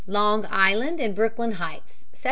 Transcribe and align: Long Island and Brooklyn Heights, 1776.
Long 0.07 0.47
Island 0.49 0.99
and 0.99 1.13
Brooklyn 1.13 1.51
Heights, 1.61 2.07
1776. 2.17 2.17